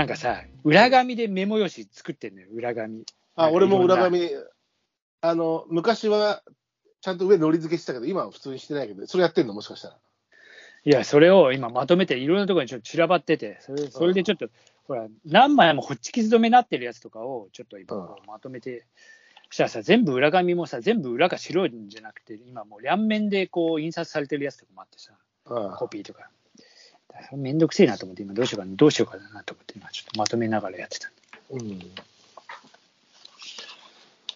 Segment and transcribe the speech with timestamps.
[0.00, 3.04] なんかさ、裏紙でメモ用紙作ってんのよ、裏紙。
[3.36, 4.30] あ、俺も裏紙、
[5.20, 6.42] あの、昔は
[7.02, 9.52] ちゃんと上のり付けしてたけど、今は普通にしてないけど、それやってんの？
[9.52, 9.96] もしかしたら。
[10.84, 14.48] いや、それを今まとめて、いろんなところにちょっと散らばってて、それそれでちょっと、
[14.84, 18.86] ほら、何枚もホッチキス止めになってるやつとかを、ちょっと今まとめて、
[19.50, 25.12] そしたらさ、全部裏紙もさ、全部裏が白いんじゃなくて、今もう両面でこう印刷されてるやつとかもあってさ、
[25.44, 26.30] うんコピーとか。
[27.36, 31.10] めんどくせえなと思って、今どうしようかな、どうしようかなと思って、今ちょっとまとめながらやってた。
[31.50, 31.80] うん。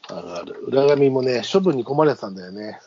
[0.09, 0.53] あるある。
[0.67, 2.81] 裏紙もね、処分に困れてたんだよね。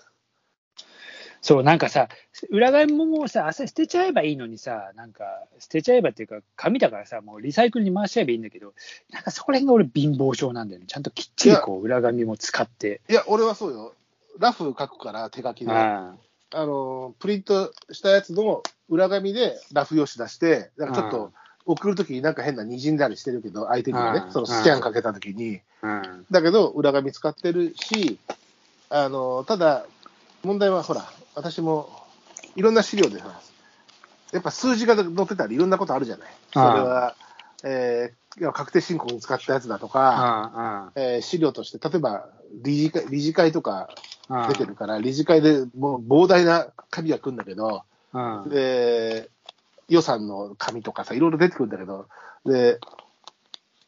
[1.41, 2.09] そう、なんかさ、
[2.49, 5.23] 裏紙ももうさ、朝捨てちゃえばいいのにさ、なんか、
[5.59, 8.73] 捨てちゃえばっていうか、紙だからさ、もうリサイクルに回しちゃえばいいんだけど、
[9.11, 10.87] なんかそこら辺が俺、貧乏症なんだよね。
[10.87, 13.01] ちゃんときっちりこう、裏紙も使って。
[13.09, 13.93] いや、俺はそうよ。
[14.39, 15.71] ラフ書くから、手書きで。
[15.71, 16.15] あ
[16.51, 21.33] あの、プリントしたやつの裏紙でラフ用紙出して、だからちょっと
[21.65, 24.33] 送るときになんか変な滲んだりしてるけど、相手にはねう、ん。
[24.33, 25.61] そのスキャンかけたときに。
[26.31, 28.19] だけど、裏紙使ってるし、
[28.89, 29.85] あの、ただ、
[30.43, 31.03] 問題はほら、
[31.35, 31.89] 私も
[32.55, 33.41] いろんな資料でさ、
[34.31, 36.29] やっぱ数字が載ってたり、いろんなことあるじゃない。
[36.53, 37.15] それは、
[37.63, 38.17] えー
[38.53, 42.29] 確定申告に使ったやつだとか、えー資料として、例えば
[42.63, 43.89] 理事会理事会とか。
[44.29, 48.49] 出てるから、理事会でもう膨大な紙が来るんだけど、ああ。
[48.49, 49.29] で
[49.89, 52.07] 予算の紙とかさ、いろいろ出てくるんだけど、
[52.45, 52.79] で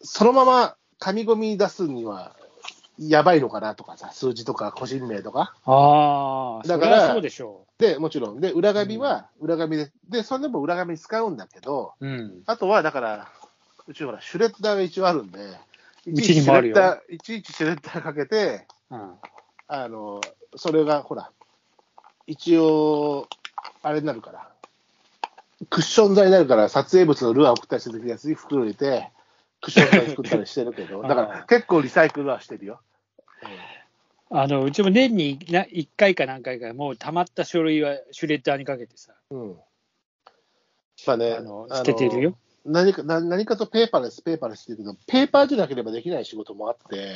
[0.02, 2.36] そのまま紙ゴミ出すには
[3.00, 5.54] やばいのかなとかさ、数字とか個人名とか。
[5.66, 8.42] ああ、だからそうでしょで、もちろん。
[8.42, 12.06] で、裏紙は裏紙で、で、それでも裏紙使うんだけど、う。
[12.06, 12.44] うん。
[12.46, 13.30] あとはだから、
[13.88, 15.40] うちほら、シュレッダーが一応あるんで、
[16.06, 19.14] いちいちシュレッダーいちいちシュレッダーかけて、うん。
[19.70, 20.20] あの、
[20.58, 21.32] それがほら、
[22.28, 23.28] 一応、
[23.82, 24.50] あれになるから、
[25.70, 29.10] クッション材になるから、撮影物のルアー送ったりするときに安い袋入れて、
[29.62, 32.82] クッション材作ったりしてるけど、だから結構リサイクルはしてるよ。
[34.32, 39.56] あの、うちも年にな1回か何回か、もう溜まった書類はシュレッダーにかけてさ、うん。
[41.08, 42.36] まあね、あの捨ててるよ。
[42.66, 47.16] 何かな何かとペーパーレス、ペーパーレスって言うけど、ペーパーじゃなければできない仕事もあって、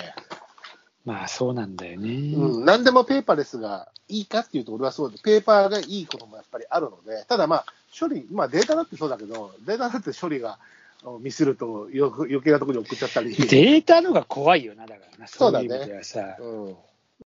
[1.06, 2.10] まあそうなんだよね。
[2.36, 7.66] うん、何でもペーパーレスがいいかっていうと、俺はそうで、ペーパーがいいこともやっぱりあるので、ただまあ、
[7.98, 10.60] 処理、まあデータだってそうだけど、データだって処理が
[11.06, 15.28] あミスるとよく余計なところに送っちゃったり、データのが怖いよな、だからな。
[15.28, 16.38] そうだねい意味ではさ。
[16.40, 16.76] うん、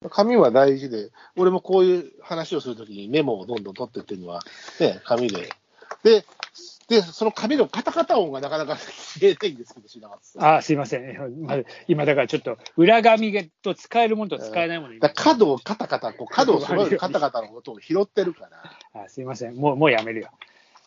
[0.10, 4.42] 紙は大事で、俺もこういう話をするときにメモをどんどん取ってっていうのは、
[4.80, 5.50] ね、紙で。
[6.04, 6.26] で、
[6.88, 10.44] で、その紙のカタカタ音がなかなか消えていいんですけど、品松さん。
[10.44, 11.46] ああ、すいません。
[11.46, 18.50] まあ今、だからちょっと、裏紙がと使えるものと使えないもの、だから角をカタカタ、こう 角を揃えるカタカタの音を拾ってるか
[18.94, 19.04] ら。
[19.04, 19.56] あすいません。
[19.56, 20.30] もう、もうやめるよ。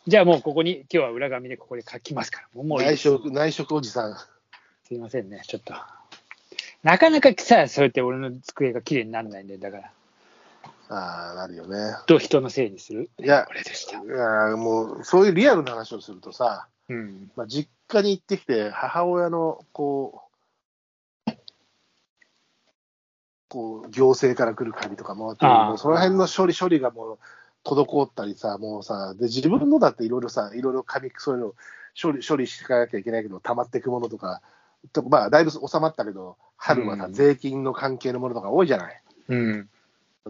[0.06, 2.62] じゃあもうここに、今日は裏紙でここで書きますから。
[2.62, 4.16] もう内職、内職おじさん。
[4.84, 5.74] すいませんね、ちょっと。
[6.82, 9.92] なかなかさ、そうやって俺の机が綺麗にならないんで、だから、
[10.92, 11.94] ああ、なるよね。
[12.08, 13.10] どう人のせいにする？
[13.18, 14.00] いやこれでした。
[14.00, 17.30] いやもう、そういうリアルな話をするとさ、うん。
[17.36, 20.24] まあ、実家に行ってきて、母親の、こ
[21.28, 21.32] う、
[23.48, 27.18] こう、行政から来る紙とかもあって、もうその辺の処理、処理がもう、
[27.64, 31.54] 滞ったりさ、もうさ、で、自分のだっていろいろさ、いろいろ紙、そういうの
[32.00, 34.42] 処理、処理していかなきゃいけないけど、溜まっていくものとか、
[34.92, 39.02] とまあ、だいぶ収まったけど、春はさ、うん税金の関係のものとか多いじゃない。
[39.28, 39.68] うん。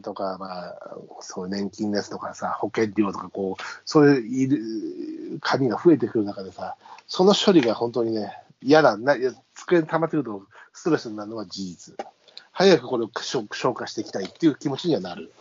[0.03, 0.78] とか、まあ、
[1.21, 11.97] そう年金ですとかさ、保険料とか、こう、そういういる紙が増えてくる中でさ、その処理が本当にね、嫌だな、いや机に溜まってくるとストレスになるのは事実。
[12.53, 15.33] 早くこれを消消化していきたいっていう気持ちにはなる。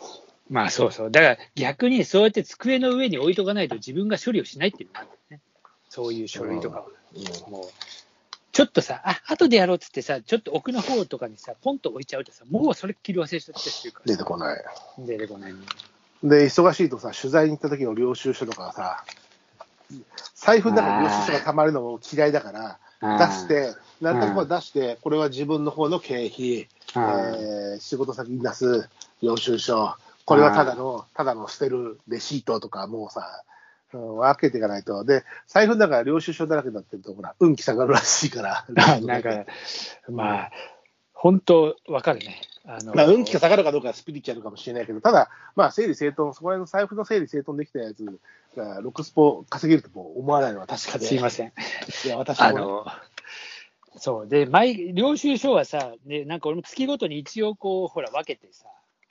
[0.50, 1.12] まあそうそう。
[1.12, 5.40] だから逆にそうやって机の上に置いとかないと自分が処理をしないっていうのがあるね。
[5.90, 6.86] そういう書類とかは。
[6.86, 7.64] うんもう、
[8.52, 14.18] ちょっとさ、あ、後でやろうっつってさ、ちょっと奥の方とかにさ、ポンと置いちゃうとさ、もうそれっきり忘れちゃったりするから出さ。
[14.20, 14.64] てこない。
[15.00, 15.60] 出てこないね。
[16.24, 19.04] で、忙しいとさ、取材に行った時の領収書とかはさ、
[20.36, 28.90] 財布の中に領収書が溜まるのも嫌いだから、出して、なるべくこう出して、これは自分の方の経費、あえー仕事先に出す
[29.22, 29.96] 領収書、
[30.26, 33.44] これはただの、ただの捨てるレシートとか、もうさ、
[33.94, 35.04] うん分けていかないと。
[35.04, 38.66] で、財布の中が領収書だらけになってると、ほら、運気下がるらしいから。
[38.76, 39.46] あ なんか、
[40.10, 40.52] まあ、
[41.14, 42.42] 本当わかるね。
[42.66, 48.06] あのまあ、運気が下がるかどうかはスピリチュアルかもしれないけど、ただ、まあ、整理整頓、そこら辺の財布の整理整頓できたやつ
[48.56, 51.06] が、6スポ稼げるとも思わないのは確かで。
[51.06, 51.48] すいません。
[52.06, 52.86] いや、私もね、あの、
[53.98, 54.28] そう。
[54.28, 58.68] で、毎、領収書はさ、ね、なんか俺も月ごとに一応こう、ほら、分けてさ、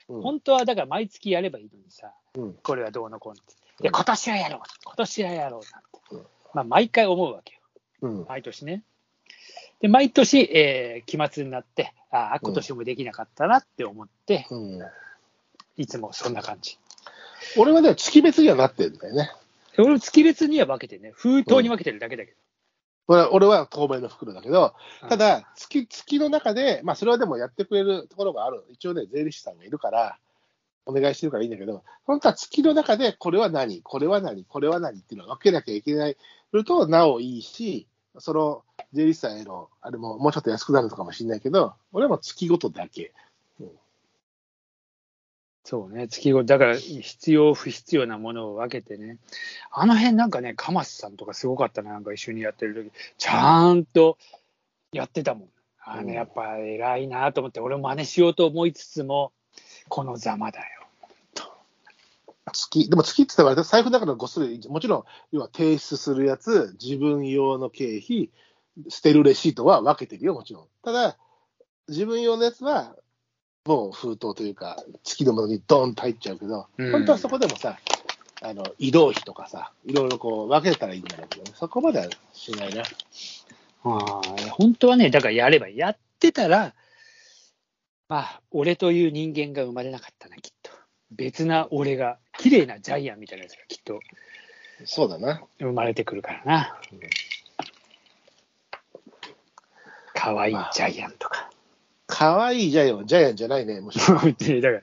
[0.07, 3.68] うん本当はだから毎月やればいいのにさ、うんこれはどうのこうのって。
[3.81, 5.89] で、今年はやろう今年はやろうなんて。
[6.11, 7.59] うんまあ、毎回思うわけよ。
[8.01, 8.25] うん。
[8.27, 8.83] 毎年ね。
[9.81, 14.79] で、毎年、えー期末になって、ああ、今年もできなかったなって思って、うん。
[15.77, 16.77] いつもそんな感じ。
[17.57, 19.31] 俺はね、月別にはなってるんだよね。
[19.77, 22.35] 俺も月別には分けてね、封筒に分けてるだけだけ
[23.07, 25.07] 俺は俺は透明の袋だけど、ど。
[25.07, 28.65] ただ、月、月の中で、まあ、それはでもやってくれるところがある。
[28.69, 30.19] 一応ね、税理士さんがいるから、
[30.89, 36.17] お願いしてるからいいんだけど、本当は月の中で、これは何、これは何、これは何っていうのを分けなきゃいけない
[36.51, 37.87] ると、なおいいし、
[38.17, 38.63] その、
[38.93, 43.13] 税理士さんへの、あれも、もうちょっと安くなるのかもしれないけど、俺はもう月ごとだけ。
[45.69, 49.17] そうね、月ごだから必要、不必要なものを分けてね、
[49.71, 54.17] あの辺なんかね、カマスさんとかすごかったな、なんか一緒にやってる時ちゃんと
[54.91, 55.49] やってたもん。
[55.85, 59.31] あのうんやっぱ偉いなと思って、俺も真似しようと思いつつも、
[59.89, 60.78] このざまだよ。
[62.49, 68.29] 月、でも月って言ったら、財布の中のご種類、もちろん、要は提出するやつ、自分用の経費、
[68.87, 70.67] 捨てるレシートは分けてるよ、もちろん。
[70.83, 71.17] ただ、
[71.87, 72.95] 自分用のやつは、
[73.65, 77.77] もう封筒というか、月のものにドーンと入っちゃうけど、うん本当はそこでもさ、
[78.41, 82.83] あの移動費とかさ、いろいろこう分けたらいいんだろうけど、そこまではしないな。
[83.83, 86.73] ああ本当はね、だからやれば、やってたら、
[88.07, 90.71] まあ、俺という人間が生まれなかったな、きっと。
[91.11, 93.99] 別な俺が、綺麗なジャイアンみたいなやつがきっと
[94.85, 95.43] そうだな。
[95.59, 96.99] 生まれてくるからなうん。
[100.13, 101.49] 可愛いジャイアンとか。
[102.07, 103.99] 可愛いジャイアンはジャイアンじゃないね、むし
[104.61, 104.81] だから、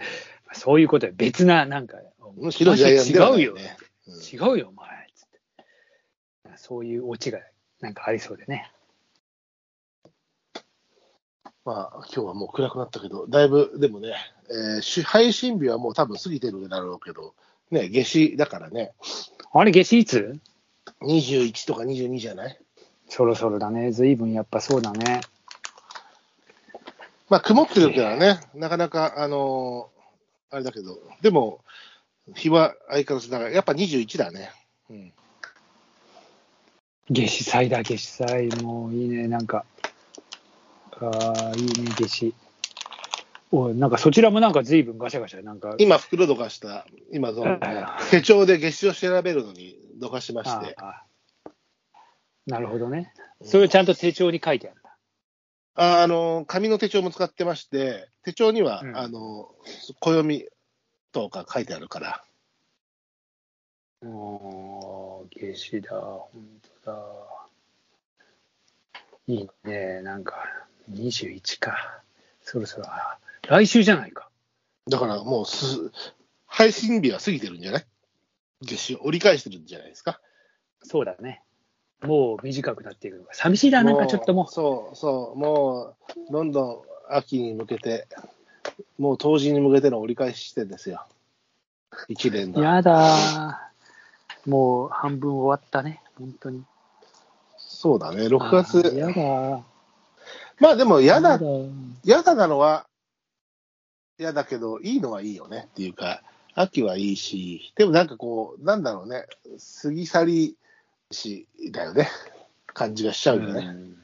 [0.52, 1.98] そういうことで別な、なんか、
[2.36, 3.42] むしろジャイアンではない、ね。
[3.42, 3.56] 違うよ、
[4.06, 4.88] うん違うよ、お前。
[5.14, 5.40] つって。
[6.56, 7.40] そういうオチが、
[7.80, 8.70] なんかありそうでね。
[11.66, 14.14] まあ、今日はもう暗くなったけど、だいぶ、でもね、
[14.48, 17.34] えーし配信日はもう多分過ぎてるだろうけど、
[17.72, 18.92] ね、夏至だからね、
[19.52, 20.40] あれ、夏至いつ
[21.02, 22.58] ？21とか22じゃない？
[23.08, 23.90] そろそろだね。
[23.90, 25.20] ずいぶんやっぱそうだね。
[27.28, 31.60] まあ、曇ってるからね、なかなか、あのーあれだけど、でも、
[32.36, 34.52] 日は相変わらずだから、やっぱ21だね。
[34.88, 35.12] うん、
[37.10, 38.46] 夏至祭だ、夏至祭。
[38.62, 39.64] もういいね、なんか。
[41.00, 42.34] ああ、いいね、夏至。
[43.52, 45.76] おい、なんかそちらもなんかずいぶんガシャガシャ、なんか。
[45.78, 51.06] 今、袋どかした、今その、あ手帳で月収を調べるのにどかしまして、ああ
[52.46, 53.12] なるほどね。
[53.42, 54.96] それをちゃんと手帳に書いてあるんだ。
[55.74, 60.48] ああのー紙の手帳も使ってまして、手帳には、うんあのー暦
[61.12, 62.24] とか書いてあるから。
[64.02, 66.30] おー、夏至だ、本
[66.84, 67.46] 当だ。
[69.28, 70.45] いいね、なんか、
[70.90, 72.02] 21か。
[72.42, 73.18] そろそろ、あ
[73.48, 74.28] 来週じゃないか。
[74.88, 75.90] だからもうす、
[76.46, 77.86] 配信日は過ぎてるんじゃない？
[78.62, 80.20] 月収折り返してるんじゃないですか？
[80.82, 81.42] そうだね。
[82.02, 83.34] もう短くなっていくのが。
[83.34, 85.96] 寂しいな、なんかちょっともそうそう、も
[86.28, 88.06] う、どんどん秋に向けて、
[88.98, 91.04] もう冬至に向けての折り返し地点ですよ。
[92.08, 92.48] 一年う。
[92.50, 92.62] の。
[92.62, 94.50] やだー。
[94.50, 96.62] もう半分終わったね、本当に。
[97.56, 98.96] そうだね、6あー月。
[98.96, 99.62] やだー。
[100.58, 101.38] まあでも嫌だ
[102.04, 102.86] 嫌だなのは
[104.18, 106.22] 嫌だけど、いいのはいいよねっていうか、
[106.54, 109.26] 秋はいいし、でもなんかこう、なんだろうね、
[109.82, 110.56] 過ぎ去り
[111.10, 112.08] しだよね、
[112.66, 113.60] 感じがしちゃうよね。
[113.60, 113.96] うん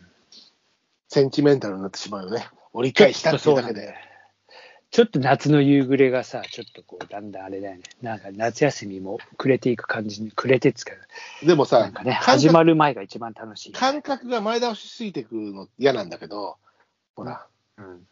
[1.12, 2.49] センチメンタルになってしまうよね。
[2.73, 3.95] 折り返したっていうだけで。
[4.93, 7.83] ちょっと夏の夕暮れがさ、ちょっとこう、だんだんあれだよね。
[8.03, 10.93] なんか夏休みも暮れていく感じに、暮れてっつうか、
[11.43, 13.73] でもさ、なんかね、始まる前が一番楽しい。
[13.73, 16.59] 感覚が前倒しすぎてくるの嫌なんだけど、
[17.17, 17.47] ほら、
[17.79, 18.07] うん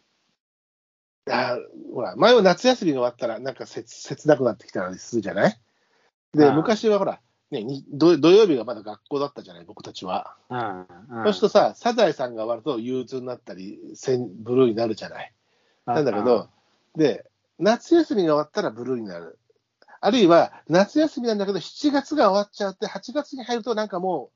[1.30, 1.58] あ
[1.92, 5.60] ほら、前は夏休みが終わったら、なんか切切なくなってきたりするじゃない？
[6.32, 7.20] で、昔はほら、
[7.50, 10.34] ね、に土土曜日がまだ学校だったじゃない、僕たちは。
[10.48, 10.86] うんうん
[11.24, 15.32] そうするとさ、サザエさんが終わると憂鬱になったり、せんブルーになるじゃない？
[15.84, 16.48] なんだけど、
[16.96, 17.26] で、
[17.58, 19.38] 夏休みが終わったらブルーになる。
[20.00, 24.30] あるいは、夏休みなんだけど、7月が終わっちゃって、8月に入るとなんかも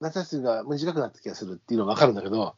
[0.00, 2.54] う、夏休みが短くなった気がするっていうのがわかるんだけど、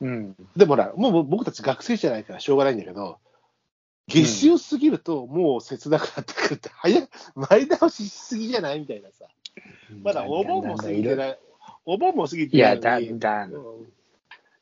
[0.00, 3.18] うん、でもほら、もう僕たち学生じゃないからしょうがないんだけど、
[4.08, 9.26] 月収を過ぎるともう切なくなってくるって、早い、前倒ししすぎじゃないみたいなさ。
[10.02, 11.16] まだお盆も過ぎてい。
[11.16, 11.38] ない。
[11.84, 13.12] お盆も過ぎていや、ないのだに。
[13.12, 13.52] んだん。
[13.52, 13.96] うん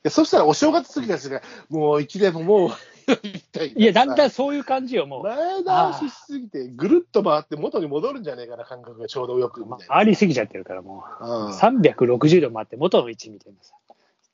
[0.05, 2.69] いやそしたらお正月過ぎたしが、もう一年ももう
[3.07, 5.23] みたいないや、だんだんそういう感じよ、もう。
[5.23, 9.95] 前倒ししすぎて、ぐるっと回って元に戻るんじゃねえかな、感覚がちょうどよくみたいな。
[9.95, 11.25] ありすぎちゃってるから、もう。
[11.25, 13.73] うん360度回って元の位置みたいなさ。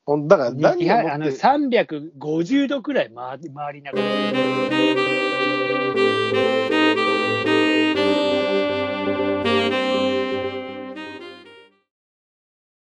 [0.04, 4.04] ほんだから何いや、あの、が持って350度くらい回り回りながら。